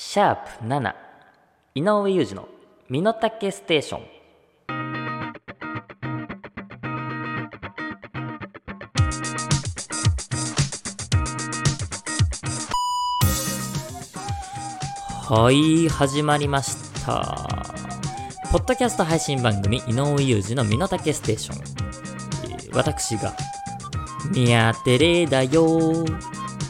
[0.00, 0.94] シャープ7
[1.74, 2.48] 井上裕二の
[2.88, 4.02] 身の丈ステーション。
[15.28, 17.48] はい始まりました。
[18.52, 23.34] ポッドキャスト配信番組井上裕二の身の丈ステーション、私が
[24.32, 26.06] ミヤテレだよ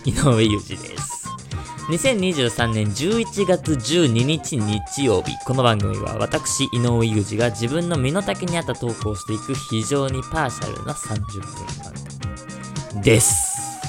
[0.06, 0.97] 井上裕二です。
[1.88, 5.32] 2023年11月12日日曜日。
[5.46, 11.42] この番組は私井上裕二が自分の身の丈に合った投稿をしていく非常にパーシャルな30分
[11.82, 11.94] 番
[12.92, 13.80] 組です、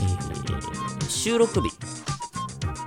[0.00, 1.68] えー収録日。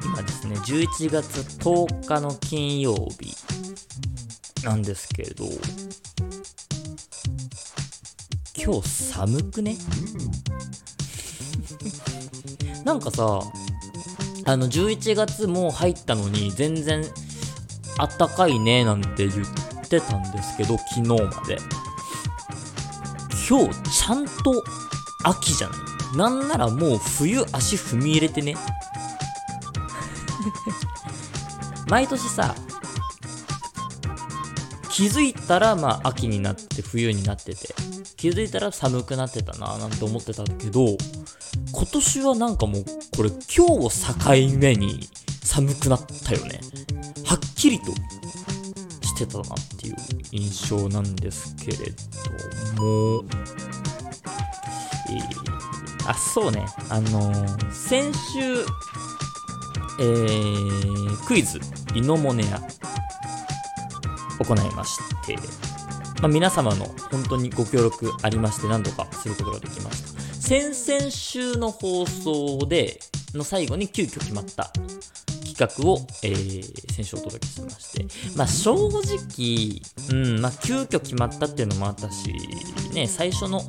[0.04, 3.36] 今ですね11月10日の金曜日
[4.66, 5.46] なんですけれど
[8.60, 9.78] 今日寒くね？
[12.88, 13.42] なんかさ
[14.46, 17.04] あの11月もう入ったのに全然
[17.98, 21.58] あったかいねなんて言ってたんですけど昨日まで。
[23.50, 24.64] 今日ちゃんと
[25.26, 25.76] 秋じゃな
[26.14, 26.18] い？
[26.18, 28.56] なんならもう冬足踏み入れてね。
[31.90, 32.56] 毎年さ
[34.90, 37.76] 気づいたらまあ秋になって冬になってて
[38.16, 40.98] 気づいたら寒くなってたななんて思ってたけど
[41.78, 45.08] 今年はなんかもうこれ今日を境目に
[45.44, 46.60] 寒くなったよね。
[47.24, 47.92] はっきりと
[49.06, 49.46] してたなっ
[49.80, 49.96] ていう
[50.32, 51.78] 印象なんですけれ
[52.76, 53.24] ども。
[55.10, 56.66] えー、あそうね。
[56.90, 58.66] あのー先週
[60.00, 61.60] えー、クイズ
[61.94, 62.60] 「イノモネア」
[64.44, 65.36] 行いまして、
[66.22, 70.07] まあ、皆様の本当にご協力ありまして何度かすることができました。
[70.48, 73.02] 先々週の放送で
[73.34, 74.72] の最後に急遽決まった
[75.46, 78.06] 企画を、えー先週お届けしまして。
[78.38, 82.34] まあ正直うんまあ急遽決まったっていうのもあったし
[82.94, 83.60] ね最初の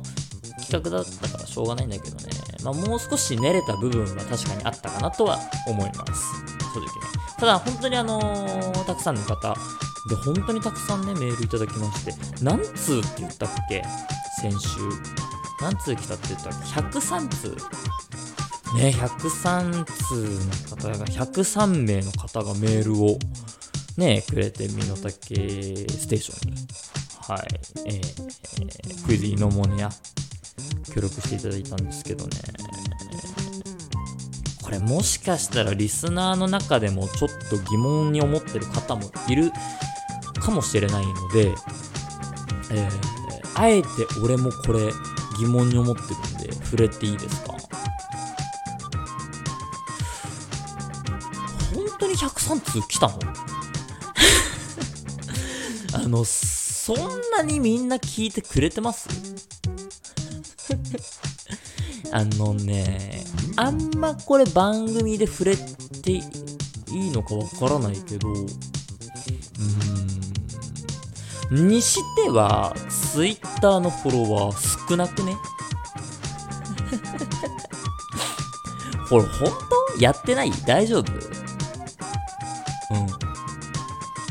[0.61, 2.23] 企画だったからしょうがないんだけどね、
[2.63, 5.37] まあ、もう少し練れた部分は確かにあったかなとは
[5.67, 6.23] 思います。
[6.73, 6.91] 正直ね。
[7.37, 9.53] ただ本当にあのーたくさんの方
[10.07, 13.83] で本当にたくさんねメールいただきまして何通って言ったっけ？
[14.41, 14.69] 先週。
[15.61, 16.57] 何通来たって言ったっけ
[16.99, 17.55] 103通。
[18.75, 23.17] ね103通の方が103名の方がメールを
[23.97, 25.27] ねくれて身の丈ス
[26.07, 26.67] テーションに。
[27.27, 27.47] はい。
[27.85, 29.89] えーえークイズイノモネア
[30.93, 32.31] 協力していただいたんですけどね。
[34.63, 39.51] これもしかしたらリスナーの中でもちょっと疑問に思ってる方もいる
[40.39, 41.47] かもしれないので、
[42.71, 42.89] えー
[43.55, 43.87] あえて
[44.23, 44.79] 俺もこれ
[45.39, 46.11] 疑問に思ってるん
[46.47, 47.53] で触れていいですか？
[51.73, 53.19] 本当に103通来たの？
[56.03, 56.97] あのそん
[57.37, 59.07] なにみんな聞いてくれてます？
[62.11, 63.23] あのね、
[63.55, 66.23] あんまこれ番組で触れてい
[66.91, 68.27] いのかわからないけど、
[71.51, 75.35] にしては、ツイッターのフォロワー少なくね？
[79.09, 79.51] これ本
[79.95, 80.01] 当？
[80.01, 80.51] やってない？
[80.67, 81.11] 大丈夫？
[81.11, 81.19] うん。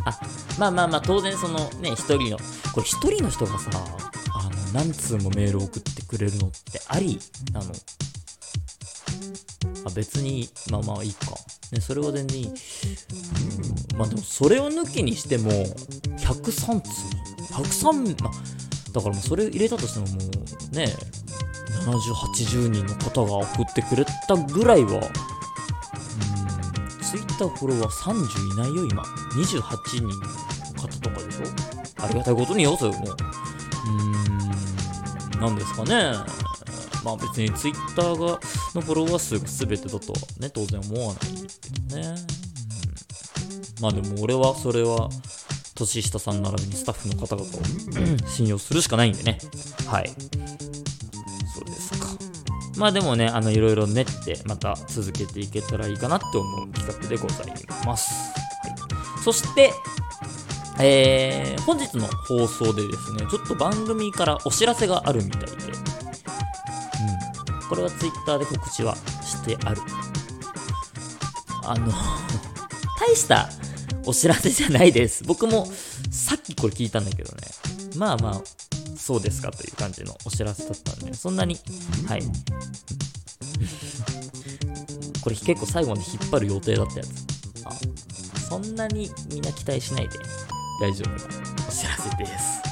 [0.05, 0.21] あ、
[0.59, 2.39] まあまあまあ、当然そのね、一人の、
[2.73, 3.71] これ一人の人がさ、
[4.35, 7.19] あの、何通もメール送ってくれるのってあり？
[7.53, 7.67] なの。
[9.87, 11.33] あ別に、まあまあいいか。
[11.73, 12.47] ね、それは全然いい。
[12.47, 12.55] うん、
[13.99, 15.51] まあでも、それを抜きにしても、
[16.29, 16.91] 103通
[17.55, 18.31] ?103、ま、
[18.93, 20.13] だからもうそれ入れたとしてもも
[20.73, 20.95] う、ね、
[21.87, 25.01] 70、80人の方が送ってくれたぐらいは、うん、
[27.03, 29.03] ツイッターフォロワー30いないよ、今。
[29.03, 29.63] 28
[29.97, 30.13] 人の
[30.83, 31.45] 方とかでしょ？
[32.03, 32.99] ありがたいことによ、それも。
[33.05, 36.13] うーん、なんですかね。
[37.05, 38.39] まあ別にツイッターが
[38.75, 41.23] のフォロワー数が全てだとはね、当然思わない
[41.61, 42.09] けどね。
[42.09, 45.09] うん、まあでも俺はそれは、
[45.79, 49.39] 年下さん並びにスタッフの方々を信用するしかないんでね。
[49.87, 50.09] はい。
[50.09, 50.15] そ
[51.61, 52.07] うですか。
[52.77, 57.53] まあでもね、あの、いろいろ練って、また続けていけたらいいかなって思う企画でござい
[57.85, 58.33] ます。
[58.63, 58.69] は
[59.21, 59.23] い。
[59.23, 59.73] そして、
[60.81, 65.59] えー、本日の放送でですね、ちょっと番組からお知らせがあるみたいで、うん。
[67.69, 69.83] これは Twitter で告知はしてある。
[71.65, 71.93] あの、
[73.01, 73.49] 大した
[74.09, 75.23] お知らせじゃないです。
[75.25, 75.67] 僕も
[76.11, 77.43] さっきこれ聞いたんだけどね。
[77.95, 78.43] まあまあ、
[78.97, 81.59] そうですかという感じのお知らせだったんで、そんなに、
[82.07, 82.23] はい。
[85.21, 87.09] これ結構最後まで引っ張る予定だったやつ。
[87.67, 87.71] あ、
[88.49, 90.19] そんなにみんな期待しないで
[90.81, 91.17] 大丈夫な
[91.69, 92.63] お知らせです。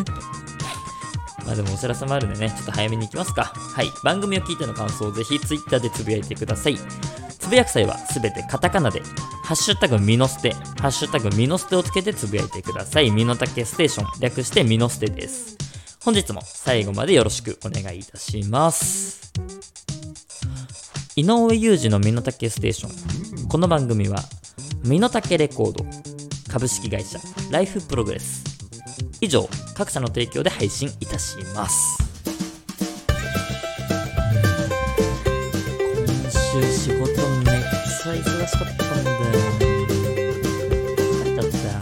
[1.44, 3.52] まあでもお知らせもあるんでね、ちょっと早めに行きますか。
[3.54, 3.90] はい。
[4.02, 6.78] 番組を聞いての感想をぜひ Twitter でつぶやいてください。
[7.46, 9.00] つぶやく際はすべてカタカナで、
[9.44, 13.12] ハッシュタグミノステ、ハッシュタグミノステをつけてつぶやいてください。
[13.12, 15.56] ミノタケステーション、略してミノステです。
[16.04, 19.32] 本日も最後までよろしくお願いいたします。
[21.14, 23.46] 井上裕二のミノタケステーション。
[23.46, 24.24] この番組は、
[24.84, 25.86] ミノタケレコード、
[26.50, 27.20] 株式会社、
[27.52, 28.42] ライフプログレス。
[29.20, 31.96] 以上、各社の提供で配信いたします。
[36.52, 37.05] 今週
[38.46, 39.44] 仕事めっちゃ忙しかったんだよ。
[41.08, 41.76] 疲れたった。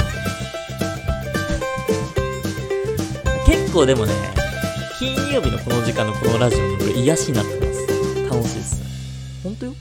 [3.47, 4.13] 結構でもね、
[4.99, 7.87] 金曜日のこの時間のこのラジオのこれ癒しになってます。
[8.29, 8.83] 楽しいです。
[9.43, 9.75] ほんとよ。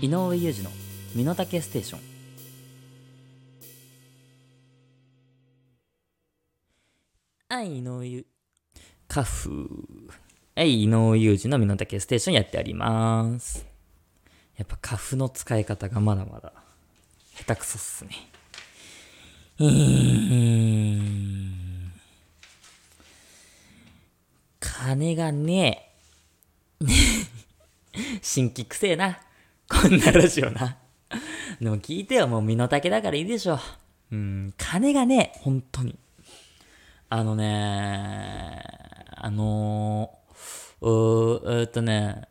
[0.00, 0.70] 井上裕二の
[1.14, 2.00] 身の丈ステーション
[7.62, 8.24] い井上
[9.08, 9.68] カフ
[10.54, 13.66] はい井上裕二の身の丈ステーションやってあります
[14.56, 16.52] やっぱカフの使い方がまだまだ
[17.36, 18.10] 下手くそっすね
[19.58, 21.62] うん
[24.60, 26.86] 金がねえ
[28.22, 29.20] 新規くせえな。
[29.68, 30.76] こんなラジオな。
[31.60, 33.58] でも聞いてよ、もう身の丈だからいいでしょ。
[34.10, 35.98] うん、金がねえ、本当に。
[37.14, 38.62] あのね
[39.16, 42.22] あのー、うーえっとね、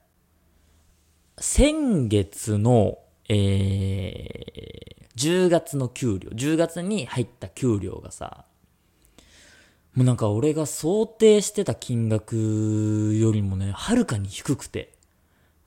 [1.37, 2.97] 先月の、
[3.29, 8.45] えー、10月の給料、10月に入った給料がさ、
[9.93, 12.35] もうなんか俺が想定してた金額
[13.13, 14.93] よりもね、はるかに低くて。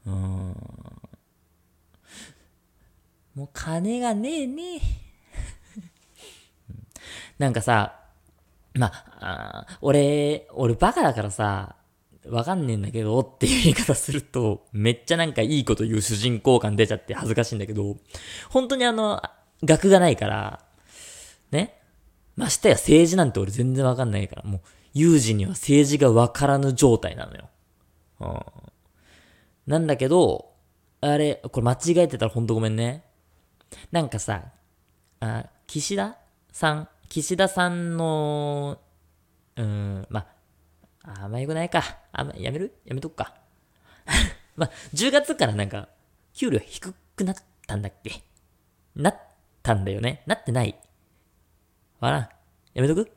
[0.07, 0.15] うん。
[3.37, 4.81] もう金がねえねえ。
[7.39, 8.01] なんかさ、
[8.75, 11.77] まあ、あ俺、俺バカだからさ、
[12.29, 17.97] わかんねえんだけどっていう言い方すると、めっちゃなんかいいこと言う主人公感出ちゃって恥ずかしいんだけど、
[18.51, 19.23] 本当にあの、
[19.63, 20.65] 学がないから、
[21.51, 21.81] ね。
[22.37, 24.61] ましてや政治なんて俺全然わかんないから、もう、
[24.93, 27.49] 有事には政治がわからぬ状態なのよ。
[28.21, 28.41] うん。
[29.67, 30.53] なんだけど、
[31.01, 33.05] あれ、これ間違えてたらほんとごめんね。
[33.93, 34.45] なんかさ、
[35.21, 36.17] あ、岸田
[36.53, 38.81] さん、岸田さんの、
[39.55, 40.27] うーん、ま
[41.05, 41.99] あ、あんまよくないか。
[42.11, 42.75] あんま、やめる？
[42.85, 43.37] やめとくか。
[44.57, 45.89] まあ、10月からなんか、
[46.33, 47.37] 給料低くなっ
[47.69, 48.25] たんだっけ？
[48.97, 49.19] なっ
[49.63, 50.25] たんだよね。
[50.27, 50.77] なってない。
[52.01, 52.29] わらん。
[52.75, 53.09] やめとく？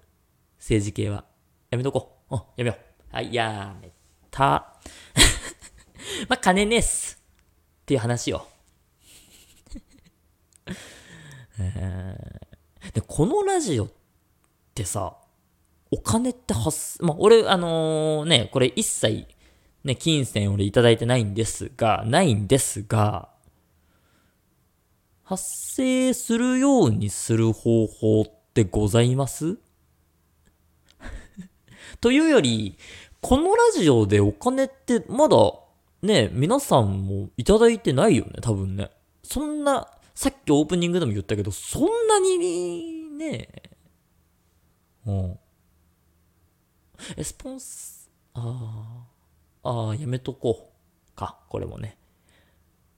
[0.60, 1.26] 政治系は。
[1.72, 2.36] やめとこう。
[2.36, 2.78] うん、やめよ
[3.12, 3.16] う。
[3.16, 3.92] はい、やめ
[4.30, 4.78] た。
[6.30, 7.20] まあ、金ねえっす。
[7.82, 8.48] っていう話よ。
[11.60, 12.37] え ー
[12.98, 13.90] で、このラジオっ
[14.74, 15.18] てさ、
[15.92, 19.28] お金って発、まあ、俺、あのね、これ一切、
[19.84, 23.30] ね、金銭俺いいてないんですが、ないんですが、
[25.24, 25.44] 発
[25.76, 29.60] 生するようにする方法ってございます？
[32.02, 32.80] というより、
[33.22, 35.38] このラジオでお金ってまだ
[36.02, 38.90] ね、皆さんもいただいてないよね、多分ね。
[39.22, 43.50] そんな、さっきオープニングでも言ったけど、そんなにね、
[45.06, 45.40] うん。
[47.16, 49.06] え、スポンス、あ
[49.64, 50.78] あ、ああ、やめとこう。
[51.18, 51.98] か、これもね。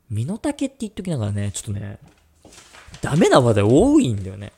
[0.10, 1.98] 身の丈って言っときながらね、ちょっとね、
[3.02, 4.52] ダメな話題多いんだよね。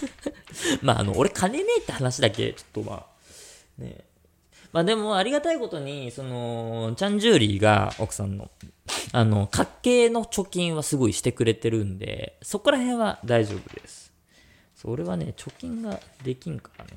[0.82, 3.06] まあ、あの、俺金ねえって話だけ、ちょっとま
[3.78, 4.04] あ、ね
[4.72, 8.50] まあでも、ありがたいことに、その、チャンジューリーが、奥さんの、
[9.12, 14.05] あの、家計の貯金はすごいしてくれてるんで、そこら辺は大丈夫です。
[14.76, 16.90] それはね、貯金ができんからね。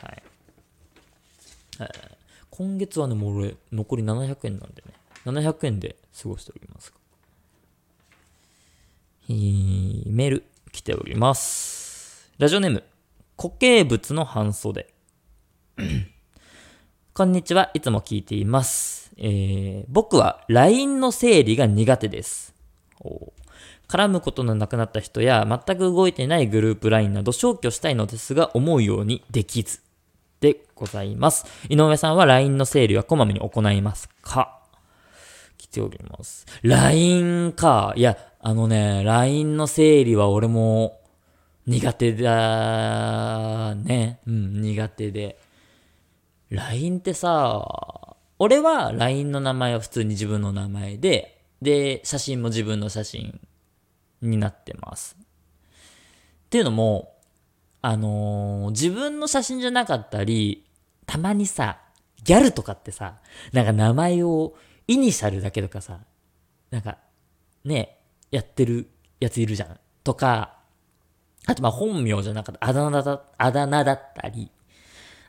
[0.00, 0.22] はい。
[1.78, 1.90] はい
[2.50, 4.94] 今月はね、もう俺、残り700円なんでね。
[5.26, 6.92] 700円で過ごしております。
[9.28, 12.30] えーメール来ております。
[12.38, 12.84] ラジオネーム、
[13.36, 14.86] 固形物の半袖。
[17.12, 17.70] こんにちは。
[17.74, 19.12] いつも聞いています。
[19.18, 22.54] えー僕は LINE の整理が苦手です。
[23.00, 23.32] お
[23.88, 29.80] 絡むことのなくなった人や全く動いてないグループ LINE など消去したいのですが思うようにできず
[30.40, 31.46] でございます。
[31.68, 34.60] 井上さんは LINE の整理はこまめに行いますか？
[35.56, 36.46] 来ております。
[36.62, 37.94] LINE か。
[37.96, 41.00] いや、あのね、LINE の整理は俺も
[41.66, 44.20] 苦手だね。
[44.26, 45.38] うん、苦手で。
[46.50, 53.40] LINE ってさ、俺は LINE の名前は普通に自分の名前で、で、写真も自分の写真
[54.22, 55.16] になってます。
[55.20, 57.14] っていうのも、
[57.82, 60.64] あのー、自分の写真じゃなかったり、
[61.06, 61.78] たまにさ、
[62.24, 63.18] ギャルとかってさ、
[63.52, 64.54] なんか名前を
[64.88, 66.00] イニシャルだけとかさ、
[66.70, 66.98] なんか、
[67.64, 67.98] ね、
[68.30, 69.78] やってるやついるじゃん。
[70.02, 70.58] とか、
[71.46, 74.50] あとまあ本名じゃなかった、あだ名だ、あだ名だったり、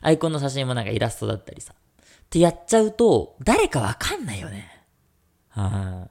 [0.00, 1.74] アイコンの写真もなんかイラストだったりさ。
[1.74, 4.84] ってやっちゃうと、誰かわかんないよね。
[5.48, 6.08] はあ、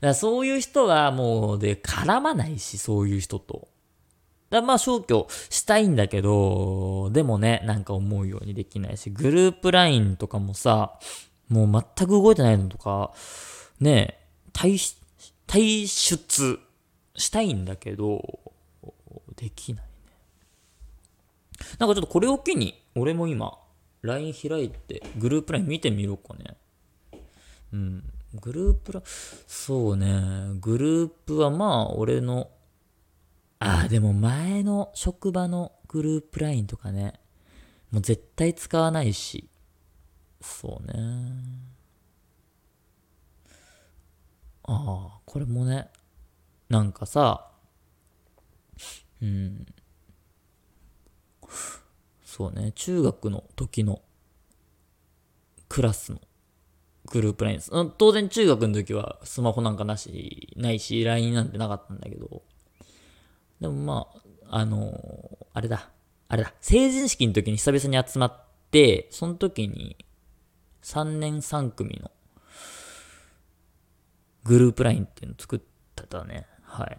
[0.00, 3.68] だそういう人はもうで絡まないし、そういう人と。
[4.50, 10.98] だまあ消去したいんだけど、でもね、なんか思うようにできないし、グループ LINE とかもさ、
[11.48, 13.12] もう全く動いてないのとか、
[13.80, 14.18] ね、
[14.52, 14.96] 退、
[15.46, 16.58] 退出
[17.14, 18.40] したいんだけど、
[19.36, 19.90] できないね。
[21.78, 23.58] なんかちょっとこれを機に、俺も今、
[24.02, 26.56] LINE 開いて、グループ LINE 見てみようかね。
[27.72, 28.04] うん。
[28.34, 29.02] グループラ、
[29.46, 30.52] そうね。
[30.60, 32.50] グループはまあ、俺の
[33.60, 37.14] ああ、でも前の職場のグループ LINE とかね、
[37.90, 39.48] もう絶対使わないし、
[40.40, 40.94] そうね。
[44.62, 45.88] ああ、これもね、
[46.68, 47.50] なんかさ、
[49.20, 49.66] うん、
[52.24, 54.02] そうね、中学の時の
[55.68, 56.20] クラスの
[57.10, 57.70] グループ LINE です。
[57.96, 62.42] 当然中学の時はスマホなんかなし、ないし、LINE なんてなかったんだけど、
[63.60, 64.08] でもま
[64.50, 65.90] あ、あのー、あれだ、
[66.28, 69.96] あれだ、成人式の時に久々に集まって、その時に
[70.82, 72.10] 3年3組の
[74.44, 76.46] グループ LINE っていうの作ってたね。
[76.62, 76.98] はい。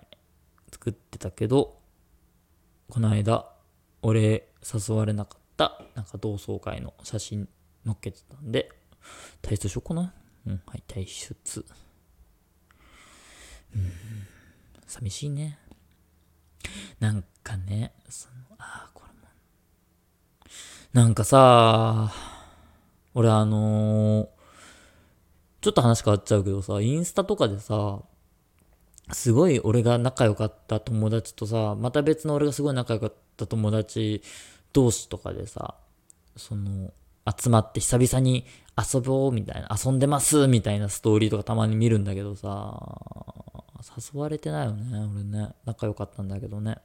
[0.72, 1.80] 作ってたけど、
[2.90, 3.52] この間、
[4.02, 7.48] 俺誘われなかった、なんか同窓会の写真
[7.86, 8.72] 載っけてたんで、
[9.42, 10.14] 退出しようかな。
[10.48, 11.66] うん、はい、退出。
[13.76, 13.92] うん、
[14.88, 15.60] 寂しいね。
[17.00, 19.28] なんかね、その、ああ、これも。
[20.94, 22.12] なんかさ、
[23.14, 24.28] 俺あのー、
[25.62, 28.00] ちょっと話変わっちゃうけどさ、インスタとかでさ、
[29.12, 34.22] すごい俺が仲良かった友達とさ、また別の俺がすごい仲良かった友達
[34.72, 35.76] 同士とかでさ、
[36.36, 36.94] その、
[37.38, 38.46] 集まって久々に
[38.78, 42.78] 遊ぼうみたいな、遊んでますみたいなストーリーとかたまに見るんだけどさ、
[44.14, 45.50] 誘われてないよね、俺ね。
[45.66, 46.78] 仲良かったんだけどね。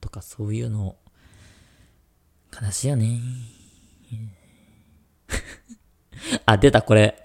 [0.00, 0.96] とかそういうの、
[2.62, 3.20] 悲しいよね。
[6.46, 7.22] あ、出た、これ。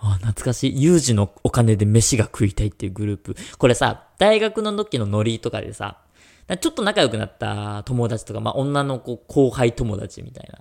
[0.00, 0.82] あ、懐かしい。
[0.82, 3.36] 有事のお金で飯が食いたいっていうグループ。
[3.58, 5.98] これさ、大学の時のノリとかでさ、
[6.60, 10.60] ちょっと仲良くなった友達とか、まあ女の子後輩友達みたいな。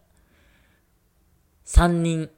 [1.67, 2.29] 3人、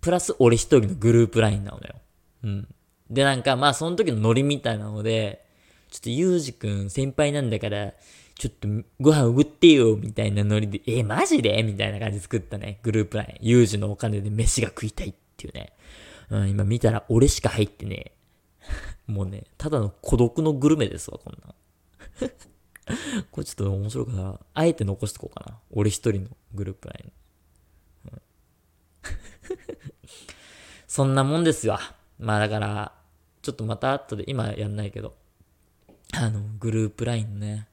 [0.00, 1.94] プラス俺1人のグループラインなのよ。
[2.42, 2.68] うん。
[3.08, 5.46] で、なんか、まあ、その時のノリみたいなので、
[5.90, 7.92] ちょっとゆうじくん先輩なんだから、
[8.34, 8.68] ちょっと
[9.00, 11.62] ご飯おごってよ、みたいなノリで、え、マジで？
[11.62, 12.80] みたいな感じで作ったね。
[12.82, 13.36] グループライン。
[13.40, 15.72] ゆうじのお金で飯が食いたいっていうね。
[16.30, 18.12] うん、今見たら俺しか入ってね。
[19.06, 21.54] もうね、ただの孤独のグルメですわ、こんな。
[23.30, 25.60] これちょっと面白いから、あえて残しとこうかな。
[25.70, 27.06] 俺一人のグループライン。
[27.06, 27.12] うん、
[30.86, 31.80] そんなもんですわ。
[32.18, 32.92] まあだから、
[33.42, 35.16] ちょっとまた後で、今やんないけど、
[36.14, 37.68] あの、グループラインね。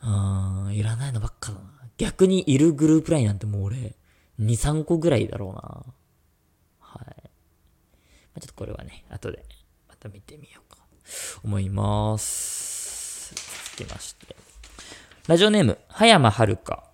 [0.00, 1.64] あー、いらないのばっかだな。
[1.96, 3.96] 逆にいるグループラインなんてもう俺、
[4.38, 5.84] 2、3個ぐらいだろうな。
[6.80, 7.30] はい。
[8.34, 9.44] ま、ちょっとこれはね、後で、
[9.88, 10.84] また見てみようか。
[11.42, 13.34] 思います。
[13.76, 14.36] 続きまして。
[15.26, 16.93] ラジオネーム、葉山遥か。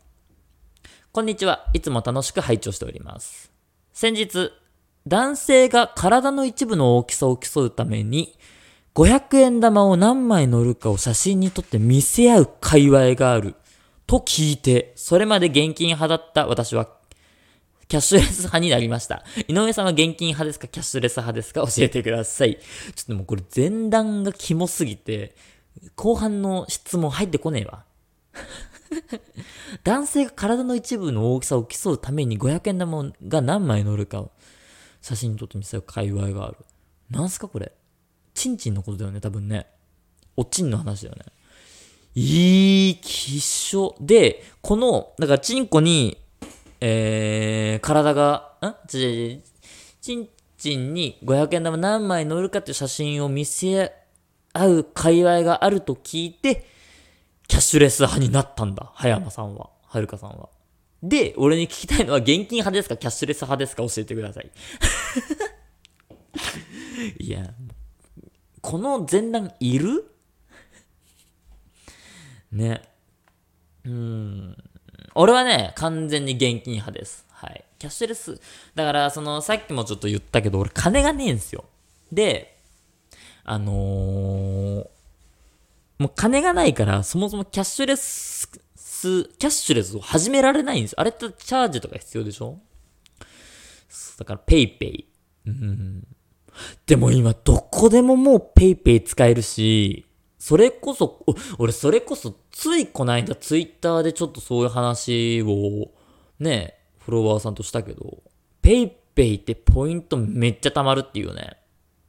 [1.13, 1.67] こんにちは。
[1.73, 3.51] いつも楽しく拝聴しております。
[3.93, 4.53] 先日、
[5.09, 8.39] 男性が体の一部の大きさを競うために、
[8.95, 13.57] 500円玉を何枚乗るかを写真に撮って見せ合う界隈がある。
[14.07, 16.89] と聞いて、それまで現金派だった私は、
[17.89, 19.25] キャッシュレス派になりました。
[19.49, 20.69] 井上さんは現金派ですか？
[20.69, 21.63] キャッシュレス派ですか？
[21.63, 22.57] 教えてください。
[22.95, 25.35] ちょっともうこれ前段がキモすぎて、
[25.97, 27.83] 後半の質問入ってこねえわ。
[29.85, 34.31] 男性が体の一部の大きさを競うために500円玉が何枚乗るかを
[35.01, 36.57] 写真に撮ってみせる界隈がある。
[37.11, 37.73] なんすかこれ。
[38.35, 39.67] チンチンのことだよね、多分ね。
[40.37, 41.25] おちんの話だよね。
[42.15, 43.95] いい、きっしょ。
[44.01, 46.19] で、この、だからチンコに、
[46.81, 49.43] えー、体が、んち、
[50.01, 53.93] ちん、ちんに500円玉何枚乗るかっていう写真を見せ
[54.53, 56.67] 合う界隈があると聞いて、
[57.51, 58.93] キャッシュレス派になったんだ。
[58.95, 59.71] 葉山さんは。
[59.83, 60.49] はるかさんは。
[61.03, 62.97] で、俺に聞きたいのは現金派ですか？
[62.97, 63.83] キャッシュレス派ですか？
[63.83, 64.53] 教えてください。
[67.19, 67.53] いや、
[68.61, 70.15] この前段いる？
[72.53, 72.83] ね。
[73.85, 74.57] うーん。
[75.17, 77.27] 俺はね、完全に現金派です。
[77.31, 77.65] はい。
[77.81, 78.41] キャッシュレス。
[78.77, 81.65] だから、その、さっきもちょっと言ったけど、俺金がねえんすよ。
[82.13, 82.57] で、
[83.43, 84.87] あのー、
[86.01, 92.59] もう金がないから、そもそもキャッシュレス、キャッシュレスを始められないんですあれってチャージとか必要でしょ？
[94.17, 95.09] だから、 PayPay。
[95.47, 96.07] うん。
[96.87, 100.07] でも今、どこでももう PayPay 使えるし、
[100.39, 101.23] それこそ、
[101.59, 105.91] 俺それこそ、ついこの間ツイッターでちょっとそういう話を、
[106.39, 108.23] ね、フォロワーさんとしたけど、
[108.63, 111.59] ペイペイってポイントめっちゃ貯まるっていうね。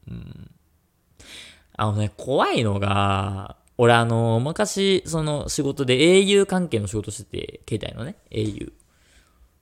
[0.10, 0.52] うん。
[1.76, 8.72] あのね、怖いのが、俺あの、昔、その仕事で au 関係の仕事してて、携帯のね、au。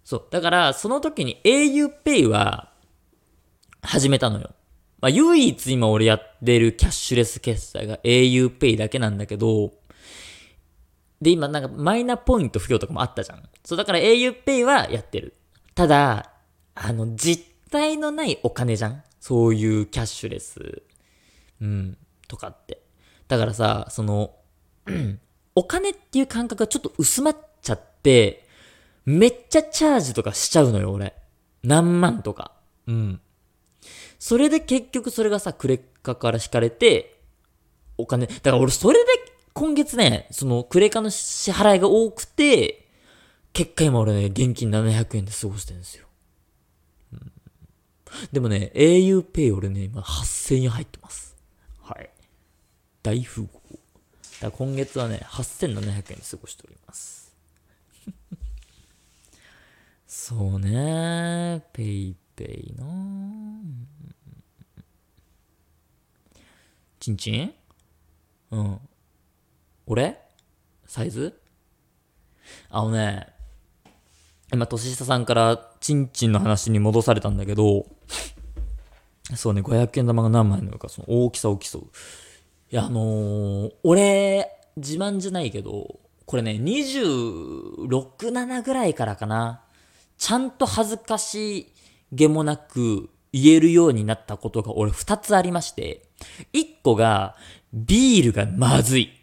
[0.03, 0.27] そう。
[0.29, 2.73] だから、その時に auPay は、
[3.81, 4.49] 始めたのよ。
[4.99, 9.71] まあ、唯一今俺やってるキャッシュレス決済が auPay だけなんだけど、
[11.21, 13.43] で、今なんかマイナポイント付与とかもあったじゃん。
[13.63, 15.33] そう、だから auPay はやってる。
[15.75, 16.33] ただ、
[16.75, 20.83] あの、実体のないお金じゃんそういうキャッシュレス。
[21.61, 21.97] うん。
[22.27, 22.88] とかって。
[23.29, 24.35] だからさ、その、
[24.85, 25.19] う ん
[25.55, 28.45] お金っていう感覚がちょっと薄まっちゃって、
[29.05, 31.13] めっちゃチャージとかしちゃうのよ、俺。
[31.63, 32.53] 何万とか。
[32.87, 33.21] うん。
[34.19, 37.21] それで結局それがさ、クレカから引かれて、
[37.97, 39.11] お金、だから俺それで
[39.53, 42.87] 今月ね、そのクレカの支払いが多くて、
[43.53, 46.05] 結果今俺ね、現金700円で過ごしてるんですよ。
[47.13, 47.31] うん
[48.31, 51.35] でもね、auPay 俺ね、今8000円入ってます。
[51.81, 52.09] はい。
[53.01, 53.61] 大富豪。
[54.41, 57.33] だ今月はね、8700円で過ごしております。
[60.07, 62.85] そうね、ペイペイな
[66.99, 67.53] ちんちん
[68.51, 68.79] うん。
[69.85, 70.17] 俺？
[70.85, 71.39] サイズ？
[72.69, 73.27] あのね、
[74.51, 77.85] 今、年下さんから、ちんちんの話に戻されたんだけど、
[79.35, 81.87] そうね、500円玉が何枚なのか、その大きさを競う。
[82.71, 89.63] いや、あのー、俺、自慢じゃないけど、これね、26、7ぐらいからかな。
[90.19, 91.73] ちゃんと恥ずかし
[92.11, 96.03] げもなく言えるようになったことが俺2つありまして、
[96.53, 97.35] 1個が、
[97.73, 99.13] ビールがまずい。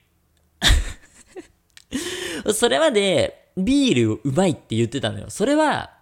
[2.53, 5.27] それまで、ビールをうまいって言ってたのよ。
[5.31, 5.93] それは、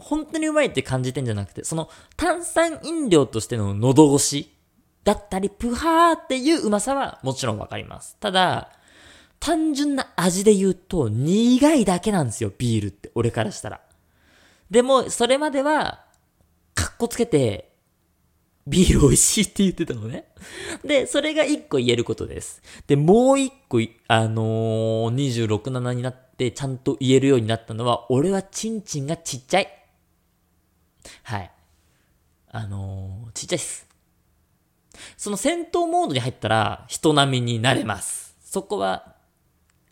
[0.00, 4.57] 本当にうまいって感じてんじゃなくて、その炭酸飲料としての喉越し
[5.04, 8.16] だったり、プハーっていううまさはもちろんわかります。
[8.20, 8.72] ただ、
[9.40, 13.10] 単純な味で言うと苦いだけなんですよ、ビールって。
[13.14, 13.80] 俺からしたら。
[14.70, 16.04] でも、それまでは、
[16.74, 17.68] かっこつけて、
[18.66, 20.26] ビール美味しいって言ってたのね。
[20.84, 22.62] で、それが一個言えることです。
[22.86, 29.68] で、もう一個、あのー、26、7になってちゃんと言えるようになったのは、俺はチンチンがちっちゃい。
[31.22, 31.50] はい。
[32.50, 33.87] あのー、ちっちゃいっす。
[35.18, 38.36] その戦闘モードに入ったら人並みになれます。
[38.40, 39.16] そこは、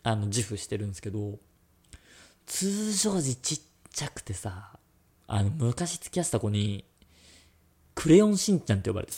[0.01, 1.37] あの、自負してるんですけど、
[2.45, 3.59] 通常時ちっ
[3.91, 4.79] ちゃくてさ、
[5.27, 6.85] あの、昔付き合ってた子に、
[7.93, 9.13] クレヨンしんちゃんって呼ばれて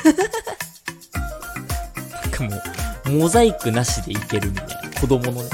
[0.00, 0.08] た。
[2.22, 2.56] なんかも
[3.04, 4.98] う、モザイクなしでいけるみたいな。
[4.98, 5.50] 子供のね。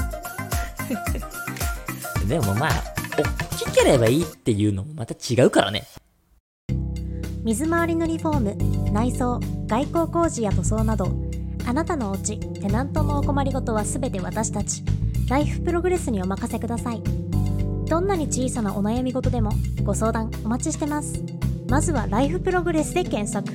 [2.29, 2.71] でもまあ、
[3.19, 5.85] おっきければいいっていうのもまた違うからね。
[7.49, 11.17] 水回りのリフォーム内装外交工事や塗装など
[11.65, 14.83] あなたのお家テナントのお困りごとはすべて私たち。
[15.31, 17.03] ライフプログレスにお任せください。
[17.87, 21.23] どんなに小さなお悩み事でもご相談お待ちしてます。
[21.71, 23.51] まずはライフプログレスで検索。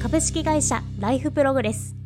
[0.00, 1.96] 株式会社ライフプログレス。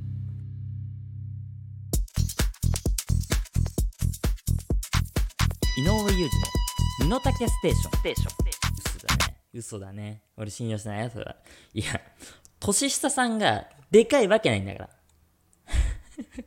[5.77, 6.27] 井上裕
[7.01, 8.46] 二の身の丈ステーション。
[9.57, 10.23] 嘘だね。
[10.37, 11.37] 俺信用しないよ、それは。
[11.75, 12.01] いや、
[12.61, 14.91] 年下さんがでかいわけないんだから。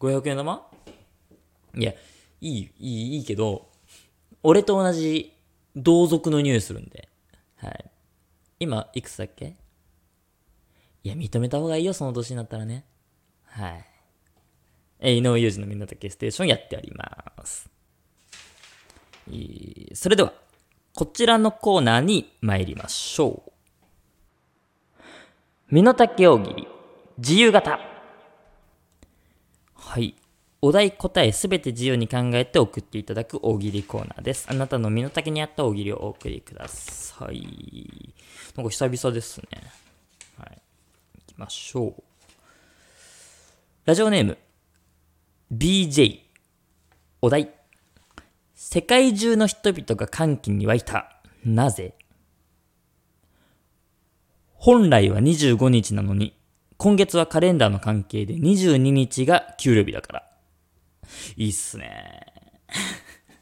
[0.00, 0.70] 500円玉？
[1.76, 3.70] いや、いい、いい、いいけど、
[4.42, 5.32] 俺と同じ
[5.74, 7.08] 同族の匂いするんで。
[7.56, 7.90] はい。
[8.60, 9.56] 今、いくつだっけ？
[11.02, 12.84] いや、認めた方がいいよ、その年になったらね。
[13.44, 13.84] はい。
[15.00, 17.68] えー井上裕二のみんなだけステーションやっております。
[19.28, 20.32] いいそれでは、
[20.96, 23.52] こちらのコーナーに参りましょう。
[25.68, 26.68] 身の丈大喜利、
[27.18, 27.80] 自由形。
[29.74, 30.14] はい。
[30.62, 34.46] お題答えすべて自由に考えて送っていただく大喜利コーナーです。
[34.48, 38.14] あなたの身の丈に合った大喜利をお送りください。
[38.54, 39.46] なんか久々ですね。
[40.38, 40.62] はい。
[41.26, 42.02] 行きましょう。
[43.84, 44.38] ラジオネーム、
[45.52, 46.20] BJ。
[47.20, 47.63] お題。
[48.66, 51.20] 世界中の人々が歓喜に沸いた。
[51.44, 51.94] なぜ？
[54.54, 56.34] 本来は25日なのに、
[56.78, 60.30] 今月はカレンダーの関係で22日が給料日だから。
[61.36, 62.22] いいっすね。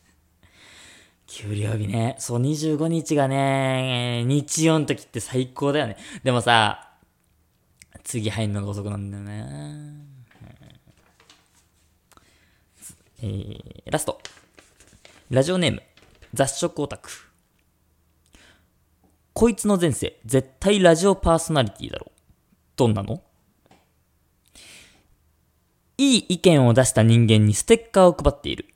[1.29, 2.17] 給料日ね。
[2.19, 5.99] そう、25日がね、日曜の時って最高だよね。
[6.25, 6.95] でもさ、
[8.03, 10.03] 次入るのが遅くなんだよね。
[13.23, 14.21] えー、ラスト。
[15.33, 15.83] ラジオネーム、
[16.35, 17.09] 雑食オタク。
[19.33, 22.13] こいつの前世、絶対ラジオパーソナリティだろ。
[22.77, 23.23] どんなの？
[25.97, 28.67] いい意見を出した人間にステッカーを配っている。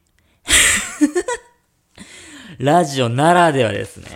[2.56, 4.06] ラジオならではですね。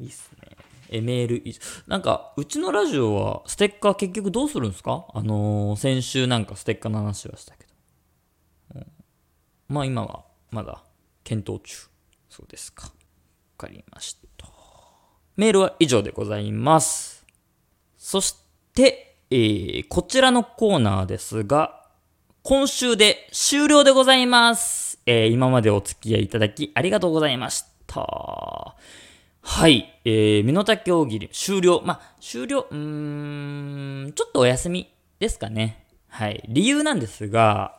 [0.00, 0.56] いいっすね。
[0.88, 1.44] え、メール。
[1.86, 5.06] なんか、うちのラジオはステッカー結局どうするんですか？
[5.14, 7.67] あのー、先週なんかステッカーの話はしたけど。
[9.68, 10.82] まあ今はまだ
[11.24, 11.76] 検討中。
[12.28, 12.86] そうですか。
[12.86, 12.92] わ
[13.58, 14.46] かりました。
[15.36, 17.26] メールは以上でございます。
[17.96, 18.34] そし
[18.74, 21.86] て、えー、こちらのコーナーですが、
[22.42, 24.98] 今週で終了でございます。
[25.04, 28.74] えー、今までお付き合いいただきありがとうございました。
[29.42, 31.82] はい、えー、身の丈大喜利終了。
[31.84, 35.84] まあ、終了、うーん、ちょっとお休みですかね。
[36.08, 36.42] はい。
[36.48, 37.77] 理由なんですが、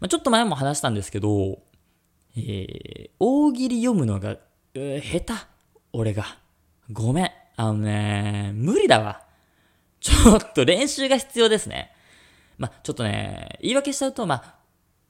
[0.00, 1.58] まあ、ちょっと前も話したんですけど、
[2.36, 5.32] えー、大喜利読むのが、うー下手？
[5.92, 6.24] 俺が。
[6.90, 7.30] ごめん。
[7.56, 9.22] あのね、無理だわ。
[10.00, 11.92] ちょっと練習が必要ですね。
[12.56, 14.54] まあ、ちょっとね、言い訳しちゃうと、まあ、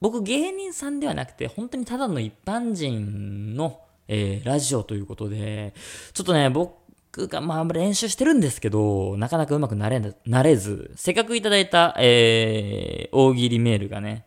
[0.01, 5.75] 僕芸人さんではなくて、本当にただの一般人の、えー、ラジオということで、
[6.13, 14.25] ちょっとね、僕が、まあ、練習してるんですけど、なかなかうまくなれな、なれず、せっかくいただいた、えー、大喜利メールがね、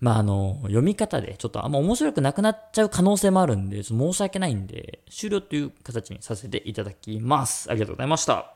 [0.00, 7.70] まあ、あの、読み方で、ちょっとあんま面白くなくなっちゃう可能性もあるんで、申し訳ないんで、終了という形にさせていただきます。
[7.70, 8.52] ありがとうございました。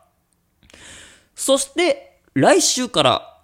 [1.34, 3.38] そして、来週から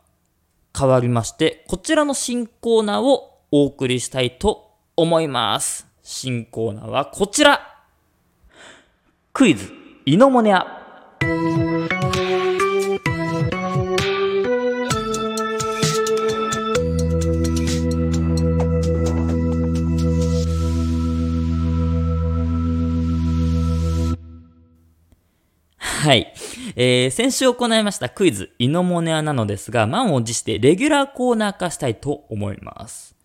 [0.79, 5.87] 変わりまして、こちらの新コーナーをお送りしたいと思います。
[6.03, 7.75] 新コーナーはこちら
[9.33, 9.73] クイズ、
[10.07, 10.84] イノモネア。
[26.05, 26.35] はい。
[26.77, 33.17] えー、先週行いましたクイズ、イノモネアなのですが、満を持してレギュラーコーナー化したいと思います。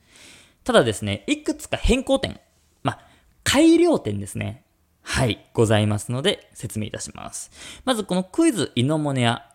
[0.63, 2.39] ただですね、いくつか変更点、
[2.81, 2.99] ま、
[3.43, 4.63] 改良点ですね。
[5.01, 7.51] はい、ございますので、説明いたします。
[7.83, 9.45] まず、このクイズ、イノモネア。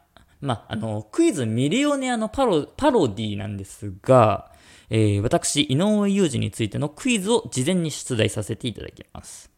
[0.43, 4.53] まあ、あの、クイズ、ミリオネアのパロ、パロディなんですが、
[4.91, 9.54] えー、私、井上裕二についてのクイズを事前に出題させていただきます。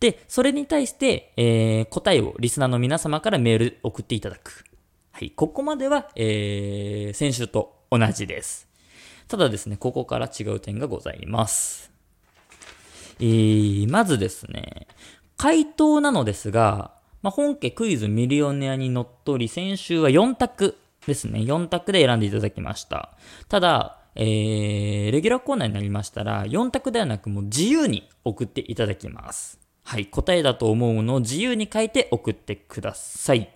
[0.00, 4.64] で、それに対して、えー、答えをリスナーの皆様からメール送っていただく。
[5.12, 8.68] はい、ここまでは、えー、先週と同じです。
[9.28, 11.90] ただですね、ここから違う点がございます。
[13.20, 14.86] えー、まずですね、
[15.36, 16.92] 回答なのですが、
[17.22, 21.40] まあ、本家クイズミリオネアにのっとり、先週は4択ですね。
[21.40, 23.16] 4択で選んでいただきました。
[23.48, 29.61] ただ、えー、レギュラーコーナーになりましたら、4択ではなくもう自由に送っていただきます。
[29.84, 33.50] はい、答えだと思うのを自由に書いて送ってください。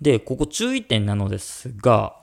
[0.00, 2.16] で、ここ注意点なのですが、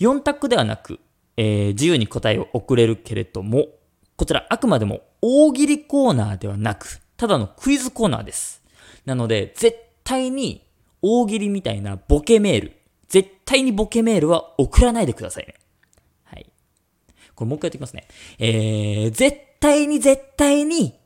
[0.00, 1.00] 4択ではなく、
[1.36, 3.68] えー自由に答えを送れるけれども、
[4.16, 8.62] こちらあくまでも大喜利コーナーではなく、ただのクイズコーナーです。
[9.04, 10.66] なので、絶対に
[11.02, 12.72] 大喜利みたいなボケメール、
[13.08, 15.54] 絶対にボケメールは送らないでくださいね。
[16.24, 16.46] はい。
[17.34, 18.08] これもう一回やっていきますね。
[18.38, 20.99] えー、絶対に絶対に、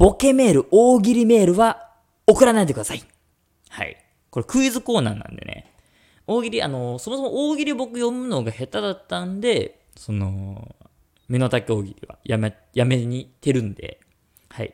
[0.00, 1.90] ボケメール、大喜利メールは
[2.26, 3.02] 送らないでください。
[3.68, 3.98] はい。
[4.30, 5.70] これクイズコーナーなんでね。
[6.26, 10.74] 大喜利、あの、そもそも大喜利僕読むのが下手だったんで、その、
[11.28, 14.00] 身の丈大喜利はやめ、やめにてるんで、
[14.48, 14.72] はい。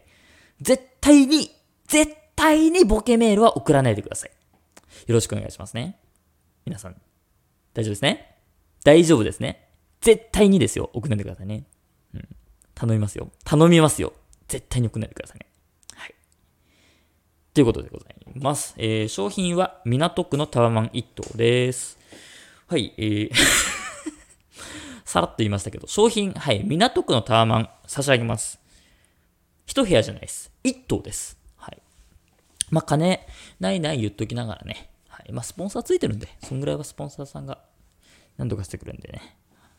[0.61, 1.51] 絶対に、
[1.89, 4.31] 絶対にボケメールは送らないでください。
[5.09, 5.99] よろしくお願いしますね。
[6.65, 6.95] 皆さん、
[7.75, 8.37] 大丈夫ですね？
[8.85, 9.71] 大丈夫ですね？
[10.01, 10.89] 絶対にですよ。
[10.95, 11.65] 送らないでくださいね。
[12.15, 12.29] うん。
[12.77, 13.33] 頼みますよ。
[13.43, 14.13] 頼みますよ。
[14.49, 15.47] 絶対に送んないでくださいね。
[15.95, 16.15] はい。
[17.55, 18.75] ということでございます。
[18.77, 21.99] えー、商品は港区のタワマン1棟です。
[22.69, 23.31] はい、えー、
[25.05, 28.61] さらっと言いましたけど、商品、はい、港区のタワマン差し上げます。
[29.67, 30.53] 一部屋じゃないです。
[30.63, 31.39] 一棟です。
[31.57, 31.83] はい。
[32.71, 33.27] まあ、金
[33.61, 34.91] ないない言っときながらね。
[35.09, 35.33] はい。
[35.33, 37.59] まあ、スポンサーついてるんで、そんぐらいはスポンサーさんが
[38.37, 39.37] 何とかしてくれるんでね。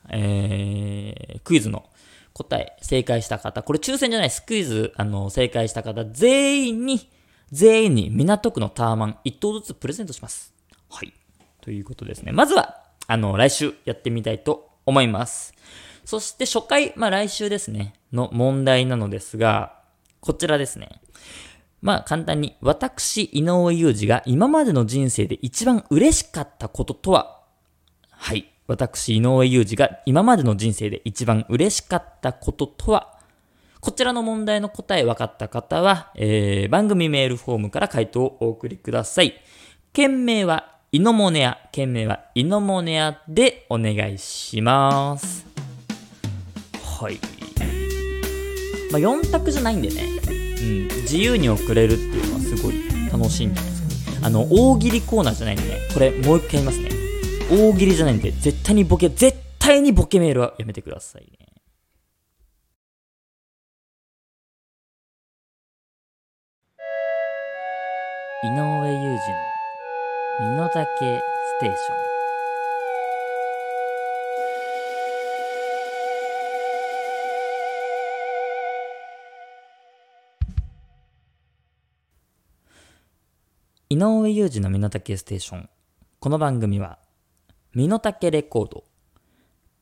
[0.09, 1.89] えー、クイズの
[2.37, 4.45] 答え、正解した方、これ抽選じゃないです。
[4.45, 7.09] クイズ、あの、正解した方、全員に、
[7.51, 10.53] 全員に港区のタワマン1棟ずつプレゼントします。
[10.89, 11.13] はい。
[11.61, 12.31] ということですね。
[12.31, 15.55] まずは、あの、来週やってみたいと思います。
[16.05, 19.81] そして初回、まあ来週ですね、の問題なのですが、
[20.19, 21.01] こちらですね。
[21.81, 27.41] まあ簡単に、私、井上裕二が今までの人生で一番嬉しかったこととは？
[28.11, 28.53] はい。
[28.67, 33.17] 私、井上裕二が今までの人生で一番嬉しかったこととは？
[33.79, 39.35] こちらの問題の答え分かった方は、えー、番組メールフォームから回答をお送りください。
[39.93, 41.57] 件名は、イノモネア。
[41.71, 45.45] 件名は、イノモネアでお願いします。
[46.99, 47.19] はい。
[48.91, 50.03] まあ、4択じゃないんでね。
[50.59, 50.87] うん。
[51.03, 52.75] 自由に送れるっていうのはすごい
[53.11, 54.27] 楽しいんじゃないですか。
[54.27, 55.77] あの、大喜利コーナーじゃないんでね。
[55.93, 56.96] これ、もう一回言いますね。
[57.49, 61.47] 大喜利じゃないんで、絶対にボケ、絶対にボケメールはやめてくださいね。
[68.43, 71.97] 井上裕二の身の丈ステーション
[83.89, 85.69] 井上裕二の身の丈ステーション
[86.19, 86.99] この番組は
[87.77, 88.85] 身の丈レコード。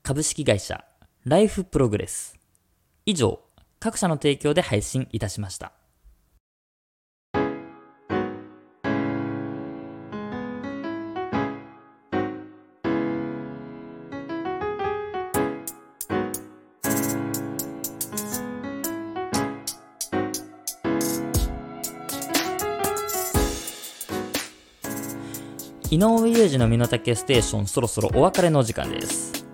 [0.04, 0.84] 株式会社
[1.24, 2.38] ライフプログレス。
[3.06, 3.40] 以上
[3.80, 5.72] 各社の提供で配信いたしました。
[25.92, 29.46] 井上裕二の身の丈ステーションそろそろお別れの時間です、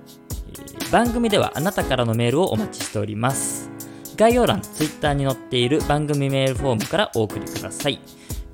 [0.92, 3.70] 番組ではあなたからのメールをお待ちしております。
[4.18, 8.00] 概要欄、ツイッターに載っている番組メールフォームからお送りください。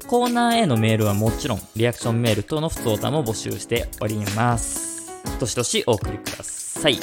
[0.08, 5.12] コーナーへのメールはもちろんリアクションメール等の普通歌も募集しております。
[5.40, 6.98] どしどしお送りください。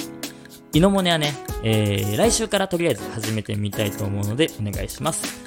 [0.73, 5.45] イノモネはね、えー来週からとりあえず始めてみたいと思うのでお願いします。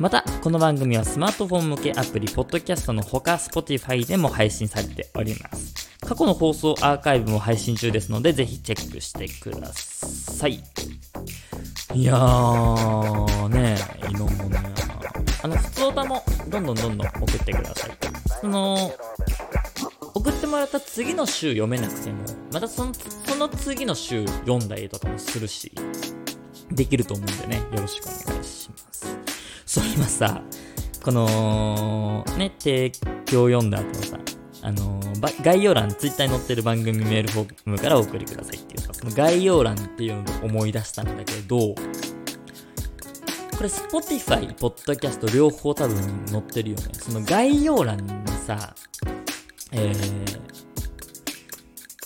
[0.00, 5.90] また、この番組はスマートフォン向けアプリ、ポッドキャストのほか、Spotify でも配信されております。
[6.06, 10.62] 過去の放送アーカイブも配信中ですので、ぜひチェックしてください。
[11.94, 14.60] いやー、ねえ、色もね、
[15.42, 17.90] あの、普通歌もどんどんどんどん送ってください。
[18.40, 18.92] その、
[20.14, 25.72] 送ってもらった次の週読めなくても、またその、その次の週読んだりとかもするし、
[26.70, 29.17] できると思うんでね、よろしくお願いします。
[29.68, 30.42] そう、今さ、
[31.02, 32.90] この、ね、提
[33.26, 34.18] 供読んだ後のさ、
[34.62, 35.08] あのー
[35.42, 41.76] 概要欄、ツイッターに載ってる番組メールフォームからお送りくださいっていうさ、その概要欄っていうので思い出したんだけど、こ
[43.60, 46.84] れ Spotify、Podcast 両方多分載ってるよね。
[46.94, 48.12] その概要欄に
[48.46, 48.74] さ、
[49.72, 50.38] えー、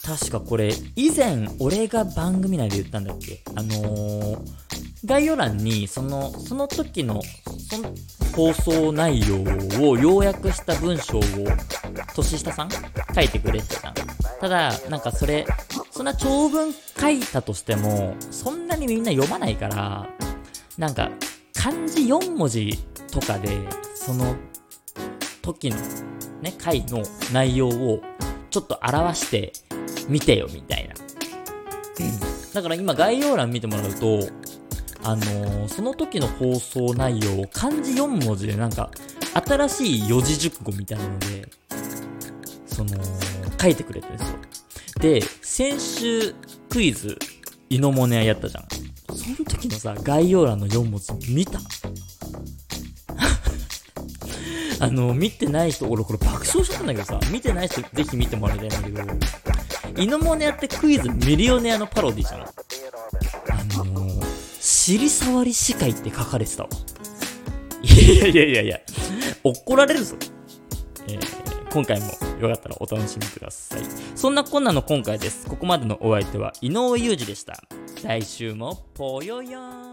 [0.04, 3.40] 確かこれ、以前俺が番組内で言ったんだっけ？
[3.54, 4.38] あのー、
[5.04, 7.20] 概要欄にその、その時の、
[7.70, 7.94] その
[8.34, 9.42] 放送内容
[9.88, 11.22] を要約した文章を、
[12.14, 12.70] 年下さん
[13.14, 13.92] 書いてくれてた。
[14.40, 15.44] ただ、なんかそれ、
[15.90, 20.08] そんな長文書いたとしても、そんなにみんな読まないから、
[20.78, 21.10] なんか、
[21.54, 22.78] 漢字4文字
[23.10, 23.48] とかで、
[23.94, 24.36] その
[25.42, 25.76] 時の
[26.40, 28.00] ね、回の内容を
[28.50, 29.52] ちょっと表して
[30.08, 30.94] 見てよみたいな。
[32.52, 34.28] だから今概要欄見てもらうと、
[35.04, 38.90] あのーその時の放送内容を漢字4文字でなんか、
[39.46, 41.48] 新しい四字熟語みたいなので、
[42.66, 42.90] その、
[43.60, 44.36] 書いてくれてるんですよ。
[45.00, 46.34] で、先週
[46.68, 47.16] クイズ、
[47.70, 48.64] イノモネアやったじゃん。
[49.16, 51.58] その時のさ、概要欄の4文字見た？
[54.80, 59.02] あの、見てない人、俺これ爆笑しちゃったんだけどさ、見てない人ぜひ見てもらいたいんだけど、
[60.02, 62.46] イノモネアってクイズミリオネアのパロディじゃん。
[64.84, 66.68] 尻触り司会って書かれてたわ。
[67.84, 68.80] いやいやいやいや、
[69.44, 70.16] 怒られるぞ。
[71.06, 71.42] えー
[71.72, 72.06] 今回も
[72.40, 73.82] よかったらお楽しみください。
[74.16, 75.46] そんなこんなの今回です。
[75.46, 77.62] ここまでのお相手は井上裕二でした。
[78.02, 79.91] 来週もぽよよん。